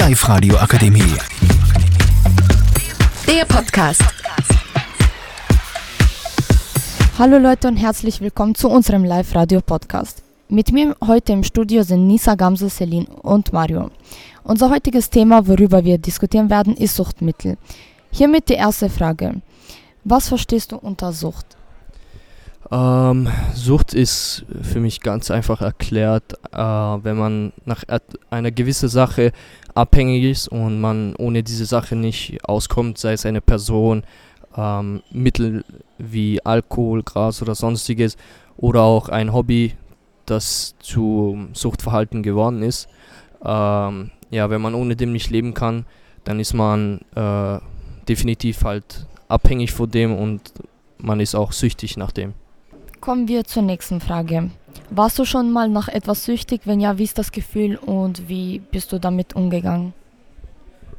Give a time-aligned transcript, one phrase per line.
[0.00, 1.14] Live-Radio Akademie.
[3.26, 4.02] Der Podcast.
[7.18, 10.22] Hallo Leute und herzlich willkommen zu unserem Live-Radio-Podcast.
[10.48, 13.90] Mit mir heute im Studio sind Nisa, Gamse, Celine und Mario.
[14.42, 17.58] Unser heutiges Thema, worüber wir diskutieren werden, ist Suchtmittel.
[18.10, 19.42] Hiermit die erste Frage.
[20.04, 21.58] Was verstehst du unter Sucht?
[22.70, 27.84] Ähm, Sucht ist für mich ganz einfach erklärt, äh, wenn man nach
[28.30, 29.32] einer gewissen Sache
[29.74, 34.04] abhängig ist und man ohne diese Sache nicht auskommt, sei es eine Person,
[34.56, 35.64] ähm, Mittel
[35.98, 38.16] wie Alkohol, Gras oder sonstiges
[38.56, 39.74] oder auch ein Hobby,
[40.26, 42.88] das zu Suchtverhalten geworden ist.
[43.44, 45.86] Ähm, ja, wenn man ohne dem nicht leben kann,
[46.24, 47.58] dann ist man äh,
[48.06, 50.52] definitiv halt abhängig von dem und
[50.98, 52.34] man ist auch süchtig nach dem.
[53.00, 54.50] Kommen wir zur nächsten Frage.
[54.90, 56.62] Warst du schon mal nach etwas süchtig?
[56.66, 59.94] Wenn ja, wie ist das Gefühl und wie bist du damit umgegangen?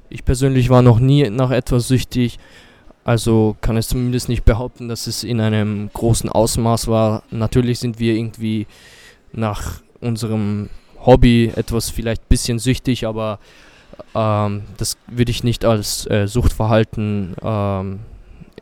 [0.10, 2.40] Ich persönlich war noch nie nach etwas süchtig,
[3.04, 7.24] also kann es zumindest nicht behaupten, dass es in einem großen Ausmaß war.
[7.30, 8.66] Natürlich sind wir irgendwie
[9.32, 10.70] nach unserem
[11.06, 13.40] Hobby etwas vielleicht ein bisschen süchtig, aber
[14.16, 18.00] ähm, das würde ich nicht als äh, Suchtverhalten, ähm,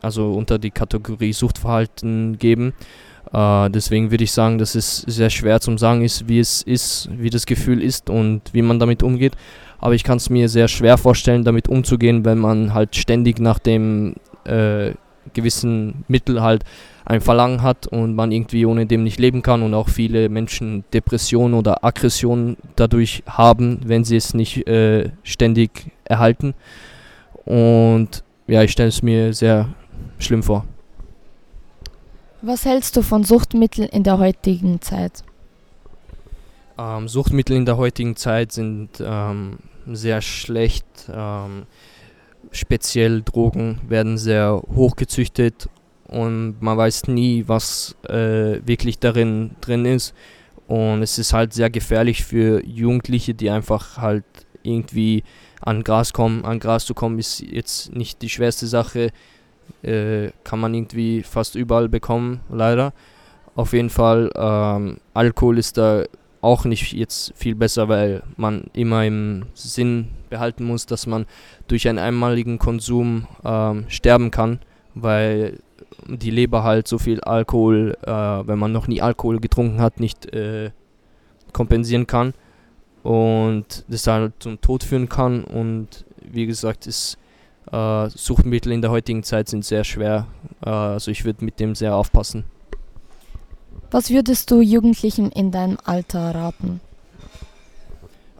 [0.02, 2.74] also unter die Kategorie Suchtverhalten geben.
[3.32, 7.08] Äh, deswegen würde ich sagen, dass es sehr schwer zum sagen ist, wie es ist,
[7.12, 9.34] wie das Gefühl ist und wie man damit umgeht.
[9.78, 13.58] Aber ich kann es mir sehr schwer vorstellen, damit umzugehen, wenn man halt ständig nach
[13.58, 14.92] dem äh,
[15.32, 16.64] gewissen Mittel halt
[17.04, 20.84] ein Verlangen hat und man irgendwie ohne dem nicht leben kann und auch viele Menschen
[20.92, 26.54] Depressionen oder Aggressionen dadurch haben, wenn sie es nicht äh, ständig erhalten.
[27.44, 29.68] Und ja, ich stelle es mir sehr
[30.18, 30.64] schlimm vor.
[32.42, 35.24] Was hältst du von Suchtmitteln in der heutigen Zeit?
[36.78, 40.86] Ähm, Suchtmittel in der heutigen Zeit sind ähm, sehr schlecht.
[41.12, 41.66] Ähm,
[42.50, 45.68] speziell Drogen werden sehr hoch gezüchtet
[46.08, 50.14] und man weiß nie, was äh, wirklich darin drin ist.
[50.66, 54.24] Und es ist halt sehr gefährlich für Jugendliche, die einfach halt
[54.62, 55.24] irgendwie
[55.60, 56.44] an Gras kommen.
[56.44, 59.10] An Gras zu kommen ist jetzt nicht die schwerste Sache
[59.82, 62.92] äh, kann man irgendwie fast überall bekommen, leider.
[63.54, 66.04] Auf jeden Fall, ähm, Alkohol ist da
[66.40, 71.26] auch nicht jetzt viel besser, weil man immer im Sinn behalten muss, dass man
[71.68, 74.60] durch einen einmaligen Konsum ähm, sterben kann,
[74.94, 75.58] weil
[76.06, 80.32] die Leber halt so viel Alkohol, äh, wenn man noch nie Alkohol getrunken hat, nicht
[80.34, 80.70] äh,
[81.52, 82.32] kompensieren kann
[83.02, 85.44] und das halt zum Tod führen kann.
[85.44, 87.18] Und wie gesagt, ist
[87.70, 90.26] Suchtmittel in der heutigen Zeit sind sehr schwer.
[90.64, 92.44] Äh, also ich würde mit dem sehr aufpassen.
[93.90, 96.80] Was würdest du Jugendlichen in deinem Alter raten?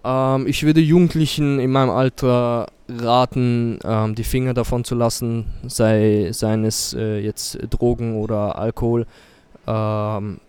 [0.05, 6.31] Ähm, ich würde Jugendlichen in meinem Alter raten, ähm, die Finger davon zu lassen, sei
[6.33, 9.07] seien es äh, jetzt Drogen oder Alkohol.
[9.67, 10.41] Ähm,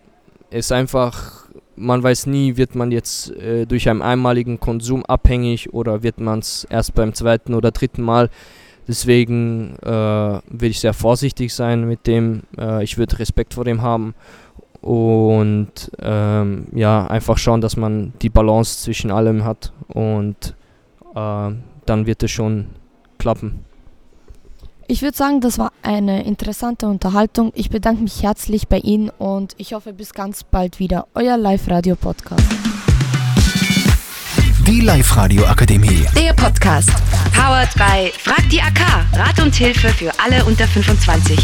[0.50, 5.72] es ist einfach, man weiß nie, wird man jetzt äh, durch einen einmaligen Konsum abhängig
[5.72, 8.30] oder wird man es erst beim zweiten oder dritten Mal.
[8.88, 12.42] Deswegen äh, will ich sehr vorsichtig sein mit dem.
[12.58, 14.14] Äh, ich würde Respekt vor dem haben
[14.82, 20.56] und ähm, ja, einfach schauen, dass man die Balance zwischen allem hat und
[21.14, 21.50] äh,
[21.86, 22.66] dann wird es schon
[23.18, 23.64] klappen.
[24.88, 27.52] Ich würde sagen, das war eine interessante Unterhaltung.
[27.54, 31.06] Ich bedanke mich herzlich bei Ihnen und ich hoffe bis ganz bald wieder.
[31.14, 32.42] Euer Live-Radio-Podcast.
[34.66, 36.06] Die Live-Radio Akademie.
[36.16, 36.21] Der
[36.62, 36.90] Podcast.
[37.34, 39.04] Powered by Frag die AK.
[39.14, 41.36] Rat und Hilfe für alle unter 25.